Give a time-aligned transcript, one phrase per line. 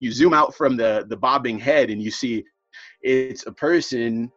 [0.00, 2.44] you zoom out from the the bobbing head and you see
[3.02, 4.30] it's a person,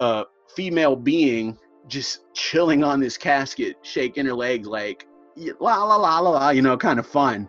[0.00, 5.06] a female being, just chilling on this casket, shaking her legs like
[5.60, 7.48] la la la la la, you know, kind of fun.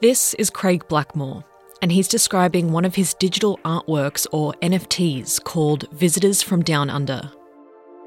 [0.00, 1.44] This is Craig Blackmore,
[1.82, 7.30] and he's describing one of his digital artworks or NFTs called Visitors from Down Under.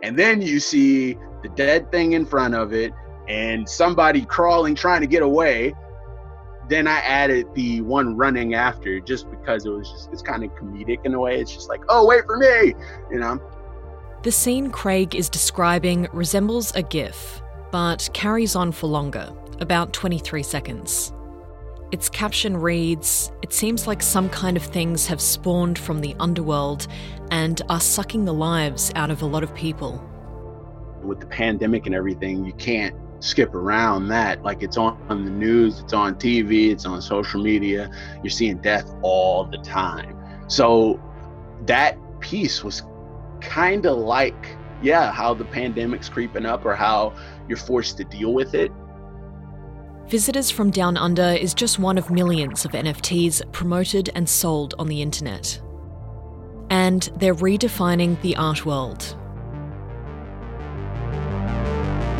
[0.04, 2.93] And then you see the dead thing in front of it
[3.27, 5.73] and somebody crawling trying to get away.
[6.71, 10.51] Then I added the one running after just because it was just it's kind of
[10.55, 11.37] comedic in a way.
[11.37, 12.73] It's just like, oh wait for me,
[13.11, 13.41] you know.
[14.23, 17.41] The scene Craig is describing resembles a GIF,
[17.73, 21.11] but carries on for longer, about 23 seconds.
[21.91, 26.88] Its caption reads It seems like some kind of things have spawned from the underworld
[27.32, 30.01] and are sucking the lives out of a lot of people.
[31.04, 34.44] With the pandemic and everything, you can't skip around that.
[34.44, 37.89] Like it's on, on the news, it's on TV, it's on social media.
[38.23, 40.17] You're seeing death all the time.
[40.47, 41.00] So
[41.66, 42.83] that piece was
[43.39, 47.13] kind of like, yeah, how the pandemic's creeping up or how
[47.47, 48.72] you're forced to deal with it.
[50.08, 54.88] Visitors from Down Under is just one of millions of NFTs promoted and sold on
[54.88, 55.61] the internet.
[56.69, 59.16] And they're redefining the art world.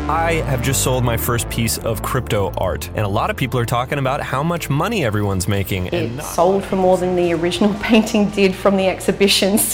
[0.08, 3.60] I have just sold my first piece of crypto art, and a lot of people
[3.60, 5.86] are talking about how much money everyone's making.
[5.92, 9.58] It sold for more than the original painting did from the exhibition.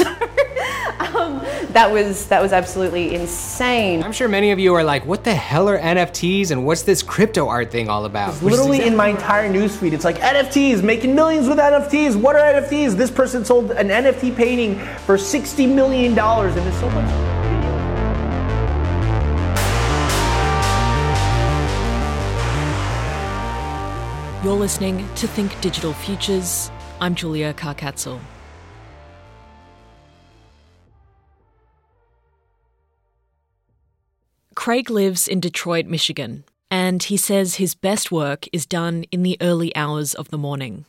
[0.98, 1.38] So um,
[1.70, 4.02] that was that was absolutely insane.
[4.02, 7.02] I'm sure many of you are like, "What the hell are NFTs and what's this
[7.02, 9.92] crypto art thing all about?" It's literally in my entire newsfeed.
[9.92, 12.16] It's like NFTs, making millions with NFTs.
[12.16, 12.94] What are NFTs?
[12.94, 17.37] This person sold an NFT painting for sixty million dollars, and there's so much.
[24.48, 26.70] You're listening to Think Digital Futures.
[27.02, 28.18] I'm Julia Karkatzel.
[34.54, 39.36] Craig lives in Detroit, Michigan, and he says his best work is done in the
[39.42, 40.86] early hours of the morning.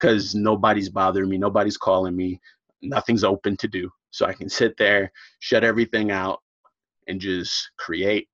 [0.00, 2.40] Because nobody's bothering me, nobody's calling me,
[2.80, 3.90] nothing's open to do.
[4.10, 6.40] So I can sit there, shut everything out,
[7.06, 8.30] and just create.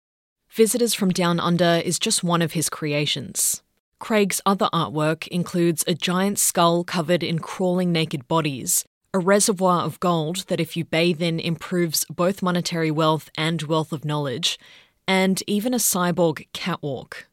[0.53, 3.61] Visitors from Down Under is just one of his creations.
[4.01, 9.99] Craig's other artwork includes a giant skull covered in crawling naked bodies, a reservoir of
[9.99, 14.59] gold that, if you bathe in, improves both monetary wealth and wealth of knowledge,
[15.09, 17.27] and even a cyborg catwalk.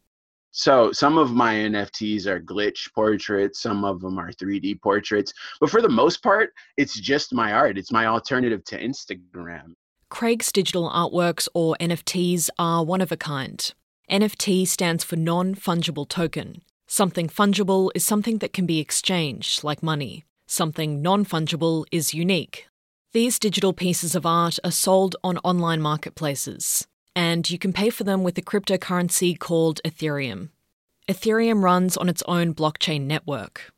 [0.52, 5.70] So some of my NFTs are glitch portraits, some of them are 3D portraits, but
[5.70, 7.78] for the most part, it's just my art.
[7.78, 9.74] It's my alternative to Instagram.
[10.10, 13.72] Craig's digital artworks, or NFTs, are one of a kind.
[14.10, 16.62] NFT stands for non fungible token.
[16.88, 20.26] Something fungible is something that can be exchanged, like money.
[20.48, 22.68] Something non fungible is unique.
[23.14, 26.86] These digital pieces of art are sold on online marketplaces,
[27.16, 30.50] and you can pay for them with a cryptocurrency called Ethereum.
[31.08, 33.72] Ethereum runs on its own blockchain network.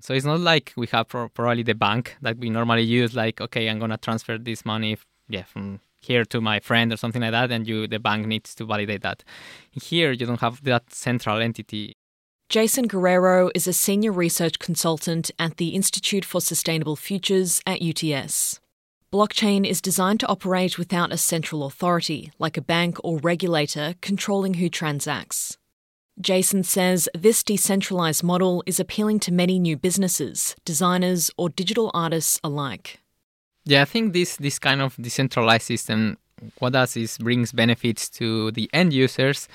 [0.00, 3.68] So it's not like we have probably the bank that we normally use, like, okay,
[3.68, 4.96] I'm going to transfer this money
[5.28, 8.54] yeah, from here to my friend or something like that, and you the bank needs
[8.56, 9.24] to validate that.
[9.70, 11.94] Here you don't have that central entity.
[12.48, 18.60] Jason Guerrero is a senior research consultant at the Institute for Sustainable Futures at UTS.
[19.12, 24.54] Blockchain is designed to operate without a central authority, like a bank or regulator, controlling
[24.54, 25.56] who transacts.
[26.20, 32.38] Jason says this decentralized model is appealing to many new businesses, designers, or digital artists
[32.44, 33.00] alike.
[33.66, 36.18] Yeah, I think this this kind of decentralized system
[36.58, 39.48] what does is brings benefits to the end users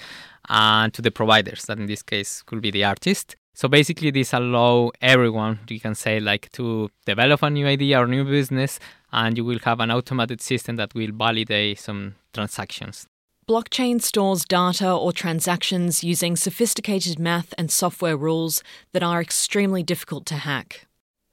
[0.47, 3.35] and to the providers that in this case could be the artist.
[3.53, 8.07] So basically this allow everyone you can say like to develop a new idea or
[8.07, 8.79] new business
[9.11, 13.05] and you will have an automated system that will validate some transactions.
[13.47, 20.25] Blockchain stores data or transactions using sophisticated math and software rules that are extremely difficult
[20.27, 20.85] to hack.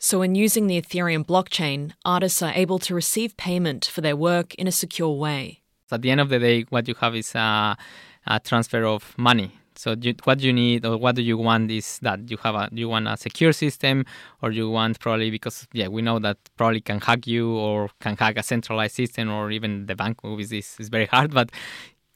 [0.08, 4.54] So, in using the Ethereum blockchain, artists are able to receive payment for their work
[4.54, 5.62] in a secure way.
[5.90, 7.76] At the end of the day, what you have is a,
[8.24, 9.50] a transfer of money.
[9.74, 12.68] So, you, what you need or what do you want is that you have a
[12.70, 14.04] you want a secure system,
[14.42, 18.16] or you want probably because yeah we know that probably can hack you or can
[18.16, 20.20] hack a centralized system or even the bank.
[20.22, 21.50] Obviously, is is very hard, but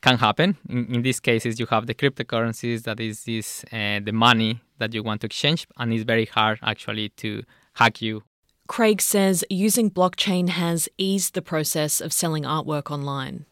[0.00, 0.56] can happen.
[0.68, 4.94] In, in these cases, you have the cryptocurrencies that is this uh, the money that
[4.94, 7.42] you want to exchange, and it's very hard actually to
[7.74, 8.22] hack you.
[8.68, 13.46] Craig says using blockchain has eased the process of selling artwork online.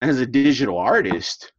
[0.00, 1.52] As a digital artist,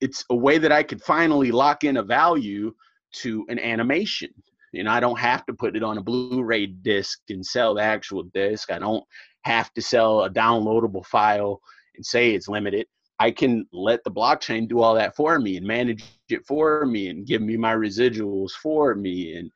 [0.00, 2.74] it's a way that I could finally lock in a value
[3.16, 4.30] to an animation.
[4.72, 7.82] You know, I don't have to put it on a Blu-ray disc and sell the
[7.82, 8.72] actual disc.
[8.72, 9.04] I don't
[9.42, 11.60] have to sell a downloadable file
[11.96, 12.86] and say it's limited.
[13.20, 17.08] I can let the blockchain do all that for me and manage it for me
[17.08, 19.36] and give me my residuals for me.
[19.36, 19.52] And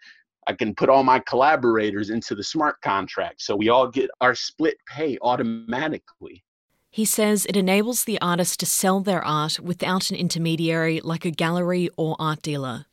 [0.49, 3.43] I can put all my collaborators into the smart contract.
[3.43, 6.43] So we all get our split pay automatically.
[6.91, 11.31] He says it enables the artist to sell their art without an intermediary like a
[11.31, 12.87] gallery or art dealer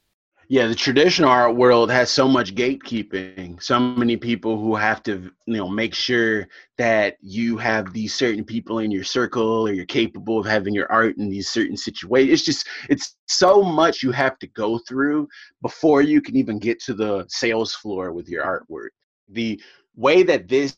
[0.47, 3.62] yeah the traditional art world has so much gatekeeping.
[3.62, 6.47] So many people who have to you know make sure
[6.77, 10.92] that you have these certain people in your circle or you're capable of having your
[10.92, 15.27] art in these certain situations it's just it's so much you have to go through
[15.62, 18.89] before you can even get to the sales floor with your artwork.
[19.30, 19.62] The
[19.95, 20.77] way that this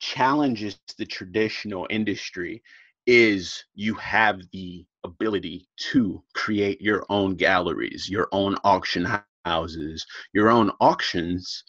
[0.00, 2.62] challenges the traditional industry
[3.06, 9.06] is you have the ability to create your own galleries, your own auction
[9.44, 11.64] houses, your own auctions,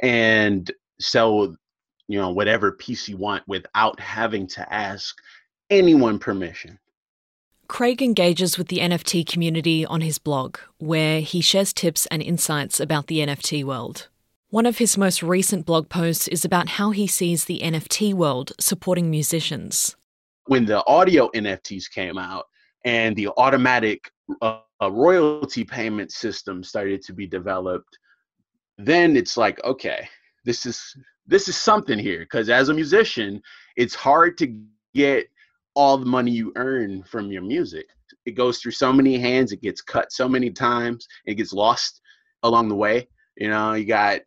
[0.00, 0.70] and
[1.00, 1.56] sell,
[2.08, 5.16] you know, whatever piece you want without having to ask
[5.70, 6.78] anyone permission.
[7.68, 12.80] Craig engages with the NFT community on his blog, where he shares tips and insights
[12.80, 14.08] about the NFT world.
[14.48, 18.52] One of his most recent blog posts is about how he sees the NFT world
[18.58, 19.94] supporting musicians.
[20.46, 22.46] When the audio NFTs came out,
[22.88, 27.98] and the automatic uh, royalty payment system started to be developed
[28.78, 30.08] then it's like okay
[30.44, 30.96] this is
[31.26, 33.42] this is something here because as a musician
[33.76, 34.46] it's hard to
[34.94, 35.26] get
[35.74, 37.86] all the money you earn from your music.
[38.26, 42.00] It goes through so many hands it gets cut so many times it gets lost
[42.42, 43.06] along the way
[43.36, 44.20] you know you got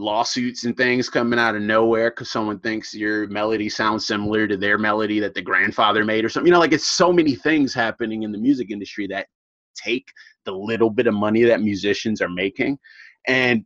[0.00, 4.56] lawsuits and things coming out of nowhere because someone thinks your melody sounds similar to
[4.56, 6.46] their melody that the grandfather made or something.
[6.46, 9.26] You know, like it's so many things happening in the music industry that
[9.76, 10.06] take
[10.44, 12.78] the little bit of money that musicians are making
[13.28, 13.64] and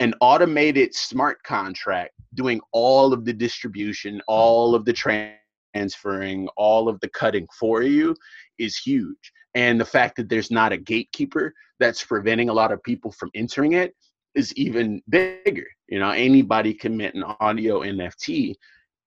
[0.00, 7.00] an automated smart contract doing all of the distribution, all of the transferring, all of
[7.00, 8.14] the cutting for you
[8.58, 9.32] is huge.
[9.54, 13.30] And the fact that there's not a gatekeeper that's preventing a lot of people from
[13.34, 13.94] entering it
[14.36, 15.66] is even bigger.
[15.88, 18.54] You know, anybody can mint an audio NFT,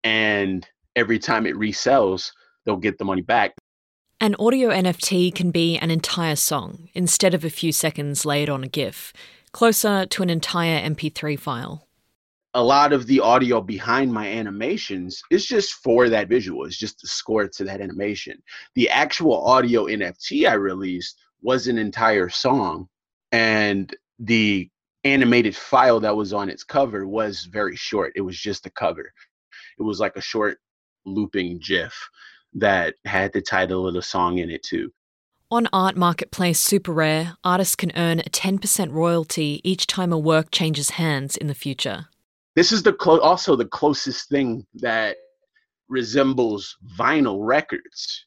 [0.03, 2.31] and every time it resells,
[2.65, 3.53] they'll get the money back.
[4.19, 8.65] An audio NFT can be an entire song instead of a few seconds laid on
[8.65, 9.13] a GIF,
[9.53, 11.87] closer to an entire MP3 file.
[12.53, 16.99] A lot of the audio behind my animations is just for that visual, it's just
[16.99, 18.41] the score to that animation.
[18.73, 22.89] The actual audio NFT I released was an entire song,
[23.31, 24.69] and the
[25.03, 28.13] animated file that was on its cover was very short.
[28.15, 29.11] It was just a cover.
[29.77, 30.59] It was like a short
[31.05, 31.93] looping GIF
[32.53, 34.91] that had the title of the song in it too.
[35.51, 40.51] On art marketplace Super Rare, artists can earn a 10% royalty each time a work
[40.51, 42.07] changes hands in the future.
[42.55, 45.17] This is the clo- also the closest thing that
[45.87, 48.25] resembles vinyl records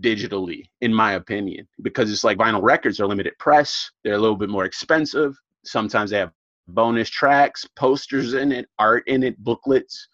[0.00, 4.36] digitally in my opinion because it's like vinyl records are limited press, they're a little
[4.36, 6.32] bit more expensive, Sometimes they have
[6.68, 10.08] bonus tracks, posters in it, art in it, booklets,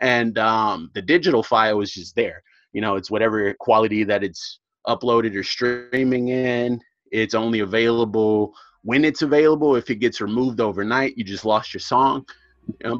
[0.00, 2.42] and um, the digital file is just there.
[2.72, 6.80] You know, it's whatever quality that it's uploaded or streaming in.
[7.10, 8.52] It's only available
[8.82, 9.76] when it's available.
[9.76, 12.26] If it gets removed overnight, you just lost your song.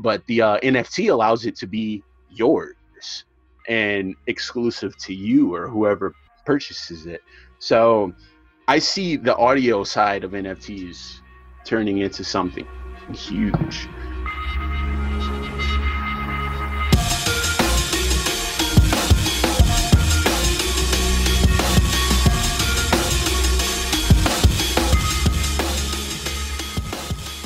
[0.01, 3.25] But the uh, NFT allows it to be yours
[3.69, 6.15] and exclusive to you or whoever
[6.45, 7.23] purchases it.
[7.59, 8.13] So
[8.69, 11.21] I see the audio side of NFTs
[11.65, 12.67] turning into something
[13.13, 13.89] huge.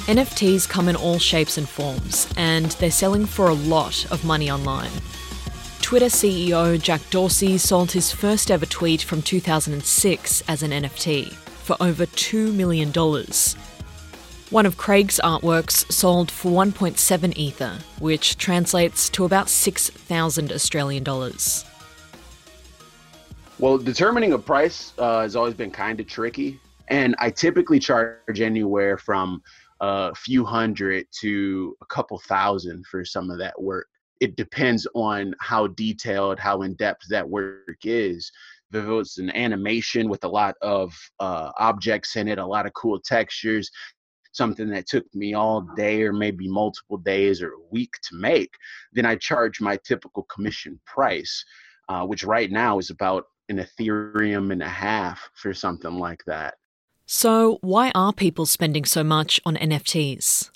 [0.08, 4.50] NFTs come in all shapes and forms, and they're selling for a lot of money
[4.50, 4.90] online.
[5.82, 11.76] Twitter CEO Jack Dorsey sold his first ever tweet from 2006 as an NFT for
[11.80, 12.90] over $2 million,
[14.50, 21.64] one of Craig's artworks sold for 1.7 Ether, which translates to about 6,000 Australian dollars.
[23.58, 26.60] Well, determining a price uh, has always been kind of tricky.
[26.88, 29.42] And I typically charge anywhere from
[29.80, 33.88] a few hundred to a couple thousand for some of that work.
[34.20, 38.32] It depends on how detailed, how in depth that work is.
[38.72, 42.74] If it's an animation with a lot of uh, objects in it, a lot of
[42.74, 43.70] cool textures,
[44.38, 48.54] something that took me all day or maybe multiple days or a week to make,
[48.94, 51.44] then I charge my typical commission price,
[51.90, 56.54] uh, which right now is about an Ethereum and a half for something like that.
[57.04, 60.50] So, why are people spending so much on NFTs?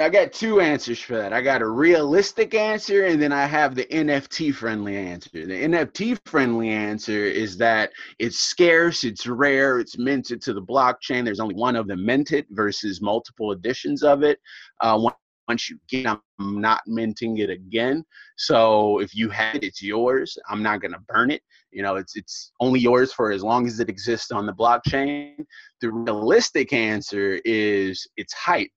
[0.00, 1.32] I got two answers for that.
[1.32, 5.30] I got a realistic answer and then I have the NFT friendly answer.
[5.32, 7.90] The NFT friendly answer is that
[8.20, 11.24] it's scarce, it's rare, it's minted to the blockchain.
[11.24, 14.38] There's only one of them minted versus multiple editions of it.
[14.80, 15.10] Uh,
[15.48, 18.04] once you get I'm not minting it again.
[18.36, 20.38] So if you have it, it's yours.
[20.48, 21.42] I'm not gonna burn it.
[21.72, 25.44] You know, it's it's only yours for as long as it exists on the blockchain.
[25.80, 28.70] The realistic answer is it's hype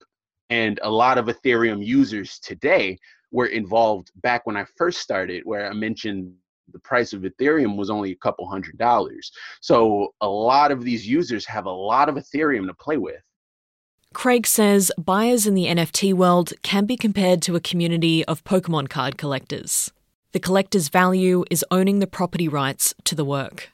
[0.52, 3.00] and a lot of ethereum users today
[3.32, 6.32] were involved back when i first started where i mentioned
[6.74, 9.32] the price of ethereum was only a couple hundred dollars
[9.62, 13.22] so a lot of these users have a lot of ethereum to play with
[14.14, 18.90] Craig says buyers in the NFT world can be compared to a community of Pokemon
[18.90, 19.90] card collectors.
[20.34, 23.70] The collector's value is owning the property rights to the work.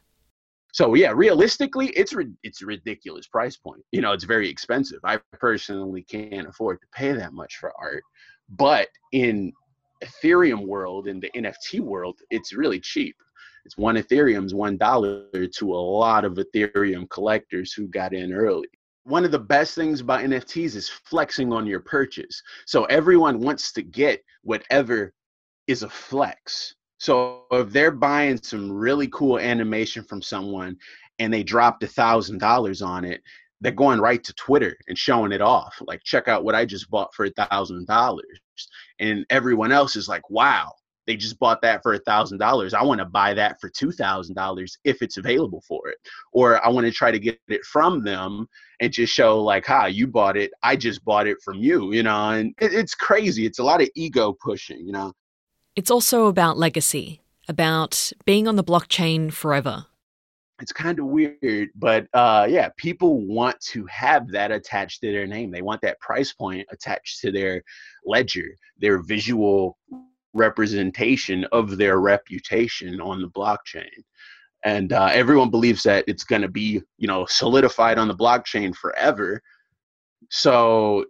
[0.77, 3.81] So yeah, realistically, it's it's a ridiculous price point.
[3.91, 4.99] You know, it's very expensive.
[5.03, 8.03] I personally can't afford to pay that much for art,
[8.47, 9.51] but in
[10.03, 13.15] Ethereum world, in the NFT world, it's really cheap.
[13.65, 18.69] It's one Ethereum's one dollar to a lot of Ethereum collectors who got in early.
[19.01, 22.39] One of the best things about NFTs is flexing on your purchase.
[22.67, 25.11] So everyone wants to get whatever
[25.65, 30.77] is a flex so if they're buying some really cool animation from someone
[31.19, 33.21] and they dropped a thousand dollars on it,
[33.61, 35.75] they're going right to Twitter and showing it off.
[35.81, 38.39] Like, check out what I just bought for a thousand dollars.
[38.99, 40.71] And everyone else is like, wow,
[41.07, 42.73] they just bought that for a thousand dollars.
[42.73, 45.97] I want to buy that for two thousand dollars if it's available for it.
[46.33, 48.47] Or I want to try to get it from them
[48.81, 50.51] and just show like, ha, you bought it.
[50.63, 53.45] I just bought it from you, you know, and it's crazy.
[53.45, 55.13] It's a lot of ego pushing, you know.
[55.77, 59.85] It's also about legacy, about being on the blockchain forever.
[60.59, 65.27] It's kind of weird, but uh, yeah, people want to have that attached to their
[65.27, 65.51] name.
[65.51, 67.61] They want that price point attached to their
[68.07, 68.47] ledger,
[68.79, 69.77] their visual
[70.33, 74.01] representation of their reputation on the blockchain.
[74.63, 78.75] And uh, everyone believes that it's going to be, you know, solidified on the blockchain
[78.75, 79.43] forever.
[80.31, 81.05] So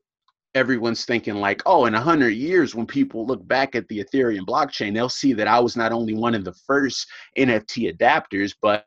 [0.57, 4.45] everyone's thinking like, oh, in a hundred years, when people look back at the Ethereum
[4.45, 8.85] blockchain, they'll see that I was not only one of the first NFT adapters, but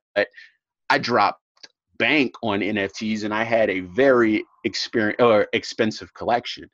[0.90, 1.40] I dropped
[1.98, 6.68] bank on NFTs and I had a very experience or expensive collection.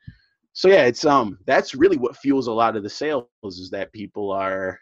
[0.53, 3.93] So yeah, it's um that's really what fuels a lot of the sales is that
[3.93, 4.79] people are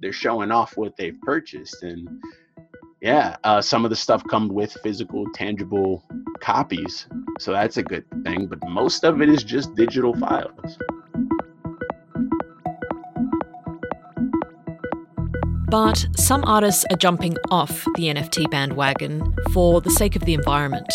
[0.00, 2.06] they're showing off what they've purchased and
[3.04, 6.02] yeah, uh, some of the stuff comes with physical, tangible
[6.40, 7.06] copies.
[7.38, 8.46] So that's a good thing.
[8.46, 10.78] But most of it is just digital files.
[15.68, 20.88] But some artists are jumping off the NFT bandwagon for the sake of the environment.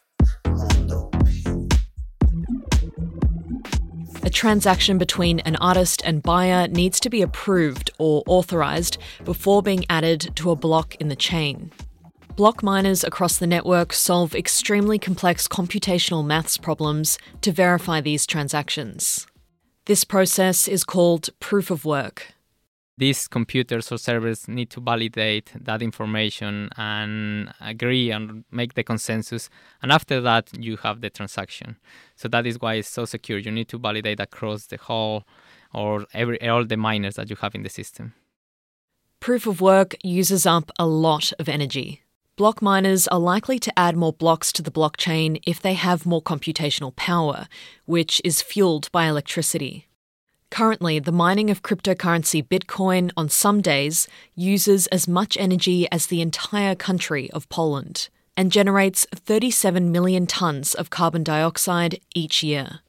[4.31, 10.31] Transaction between an artist and buyer needs to be approved or authorized before being added
[10.35, 11.71] to a block in the chain.
[12.35, 19.27] Block miners across the network solve extremely complex computational maths problems to verify these transactions.
[19.85, 22.33] This process is called proof of work
[23.01, 29.49] these computers or servers need to validate that information and agree and make the consensus.
[29.81, 31.77] And after that, you have the transaction.
[32.15, 33.39] So that is why it's so secure.
[33.39, 35.23] You need to validate across the whole
[35.73, 38.13] or every all the miners that you have in the system.
[39.19, 42.03] Proof of work uses up a lot of energy.
[42.35, 46.21] Block miners are likely to add more blocks to the blockchain if they have more
[46.21, 47.47] computational power,
[47.85, 49.87] which is fueled by electricity.
[50.51, 56.21] Currently, the mining of cryptocurrency Bitcoin on some days uses as much energy as the
[56.21, 62.81] entire country of Poland and generates 37 million tons of carbon dioxide each year.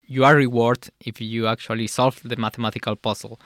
[0.00, 3.38] You are rewarded if you actually solve the mathematical puzzle.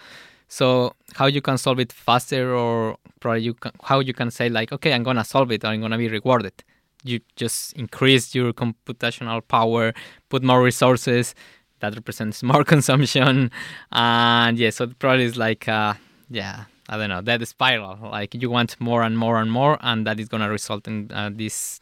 [0.47, 4.49] So how you can solve it faster or probably you can, how you can say
[4.49, 6.55] like okay I'm to solve it or I'm to be rewarded.
[7.03, 9.93] You just increase your computational power,
[10.29, 11.35] put more resources,
[11.81, 13.51] that represents more consumption
[13.93, 15.95] and yeah so product is like uh,
[16.31, 20.07] yeah i don't know that spiral like you want more and more and more and
[20.07, 21.81] that is going to result in uh, this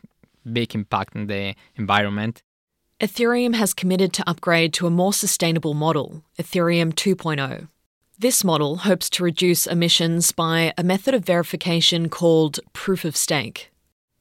[0.52, 2.42] big impact in the environment.
[3.00, 7.68] Ethereum has committed to upgrade to a more sustainable model, Ethereum 2.0.
[8.18, 13.72] This model hopes to reduce emissions by a method of verification called proof of stake.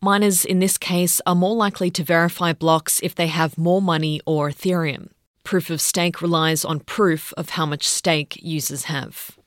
[0.02, 4.20] Miners in this case are more likely to verify blocks if they have more money
[4.26, 5.10] or Ethereum.
[5.44, 9.38] Proof of stake relies on proof of how much stake users have.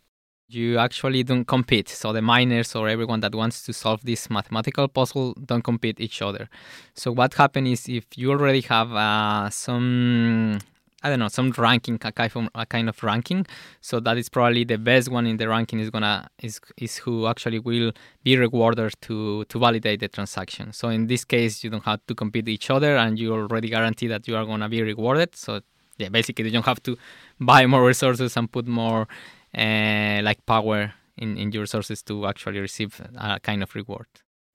[0.48, 1.88] You actually don't compete.
[1.88, 6.22] So the miners or everyone that wants to solve this mathematical puzzle don't compete each
[6.22, 6.48] other.
[6.94, 10.60] So what happens is if you already have uh, some
[11.02, 13.46] I don't know, some ranking, a kind of ranking.
[13.80, 17.28] So that is probably the best one in the ranking is gonna is is who
[17.28, 17.92] actually will
[18.24, 20.72] be rewarded to to validate the transaction.
[20.72, 24.08] So in this case, you don't have to compete each other, and you already guarantee
[24.08, 25.36] that you are gonna be rewarded.
[25.36, 25.60] So
[25.98, 26.96] yeah, basically you don't have to
[27.40, 29.08] buy more resources and put more
[29.56, 34.06] uh, like power in in your resources to actually receive a kind of reward.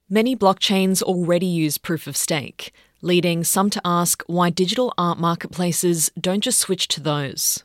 [0.10, 6.12] Many blockchains already use proof of stake, leading some to ask why digital art marketplaces
[6.20, 7.64] don't just switch to those.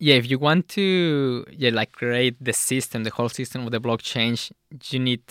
[0.00, 3.80] Yeah, if you want to yeah like create the system, the whole system of the
[3.80, 4.50] blockchain,
[4.90, 5.22] you need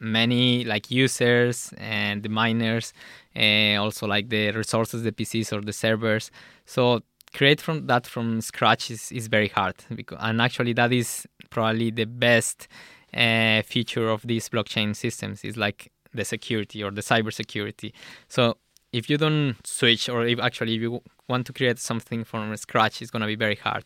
[0.00, 2.92] many like users and the miners
[3.34, 6.30] and also like the resources, the PCs or the servers.
[6.66, 7.02] So
[7.32, 11.90] create from that from scratch is, is very hard because and actually that is probably
[11.90, 12.68] the best
[13.14, 17.92] uh, feature of these blockchain systems is like the security or the cybersecurity.
[18.28, 18.56] So
[18.92, 23.00] if you don't switch, or if actually if you want to create something from scratch,
[23.00, 23.84] it's gonna be very hard.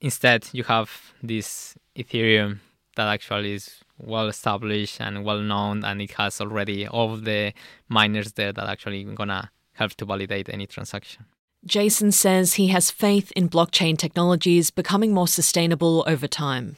[0.00, 2.58] Instead, you have this Ethereum
[2.96, 7.52] that actually is well established and well known, and it has already all the
[7.88, 11.24] miners there that actually gonna help to validate any transaction.
[11.64, 16.76] Jason says he has faith in blockchain technologies becoming more sustainable over time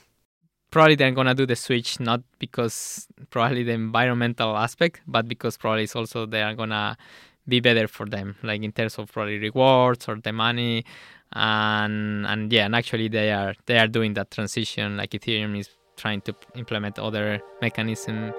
[0.75, 5.85] probably they're gonna do the switch not because probably the environmental aspect, but because probably
[5.85, 6.99] it's also they are gonna
[7.47, 10.85] be better for them, like in terms of probably rewards or the money,
[11.33, 14.97] and and yeah, and actually they are they are doing that transition.
[14.97, 18.35] Like Ethereum is trying to implement other mechanism.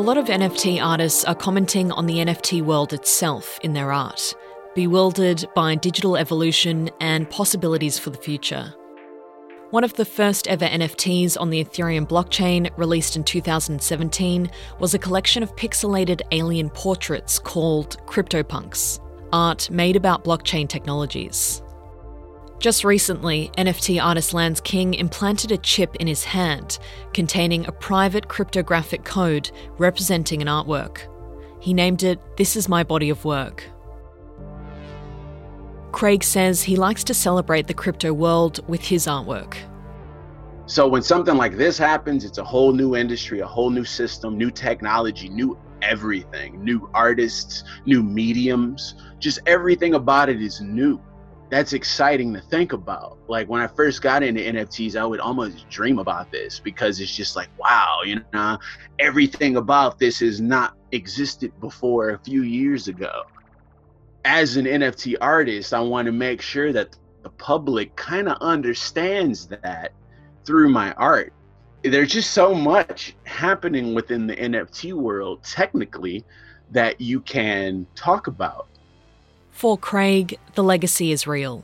[0.00, 4.34] A lot of NFT artists are commenting on the NFT world itself in their art
[4.74, 8.72] bewildered by digital evolution and possibilities for the future.
[9.72, 14.98] One of the first ever NFTs on the Ethereum blockchain, released in 2017, was a
[14.98, 19.00] collection of pixelated alien portraits called CryptoPunks,
[19.34, 21.60] art made about blockchain technologies.
[22.60, 26.78] Just recently, NFT artist Lance King implanted a chip in his hand
[27.14, 31.06] containing a private cryptographic code representing an artwork.
[31.62, 33.64] He named it This Is My Body of Work.
[35.92, 39.56] Craig says he likes to celebrate the crypto world with his artwork.
[40.66, 44.36] So when something like this happens, it's a whole new industry, a whole new system,
[44.36, 51.00] new technology, new everything, new artists, new mediums, just everything about it is new.
[51.50, 53.18] That's exciting to think about.
[53.28, 57.14] Like when I first got into NFTs, I would almost dream about this because it's
[57.14, 58.58] just like, wow, you know,
[58.98, 63.24] everything about this has not existed before a few years ago
[64.24, 69.46] as an NFT artist, I want to make sure that the public kind of understands
[69.48, 69.92] that
[70.44, 71.32] through my art.
[71.82, 76.24] There's just so much happening within the NFT world, technically,
[76.70, 78.68] that you can talk about.
[79.60, 81.62] For Craig, the legacy is real.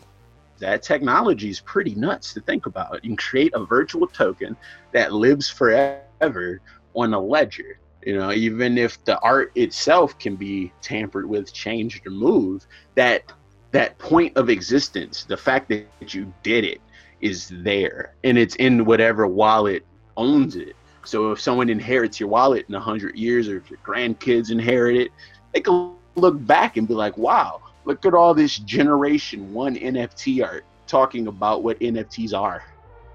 [0.59, 3.03] That technology is pretty nuts to think about.
[3.03, 4.55] You can create a virtual token
[4.93, 6.61] that lives forever
[6.95, 12.07] on a ledger you know even if the art itself can be tampered with changed
[12.07, 13.33] or moved that
[13.71, 16.81] that point of existence the fact that you did it
[17.23, 19.85] is there and it's in whatever wallet
[20.19, 24.51] owns it so if someone inherits your wallet in 100 years or if your grandkids
[24.51, 25.11] inherit it
[25.53, 30.44] they can look back and be like wow look at all this generation one nft
[30.44, 32.62] art talking about what nfts are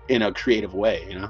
[0.08, 1.30] in a creative way you know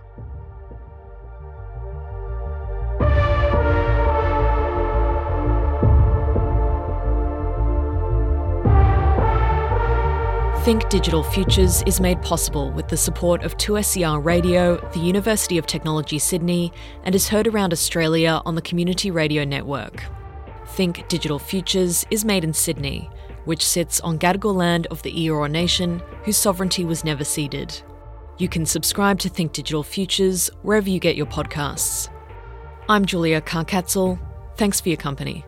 [10.63, 15.65] Think Digital Futures is made possible with the support of 2SER Radio, the University of
[15.65, 16.71] Technology Sydney,
[17.03, 20.05] and is heard around Australia on the Community Radio Network.
[20.67, 23.09] Think Digital Futures is made in Sydney,
[23.45, 27.81] which sits on Gadigal land of the Eora Nation, whose sovereignty was never ceded.
[28.37, 32.09] You can subscribe to Think Digital Futures wherever you get your podcasts.
[32.89, 34.19] I'm Julia Karkatzel.
[34.57, 35.45] Thanks for your company.